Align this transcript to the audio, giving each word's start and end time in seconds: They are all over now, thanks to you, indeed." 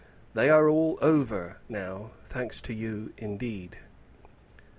They 0.33 0.49
are 0.49 0.67
all 0.67 0.97
over 0.99 1.57
now, 1.69 2.09
thanks 2.27 2.59
to 2.61 2.73
you, 2.73 3.13
indeed." 3.19 3.77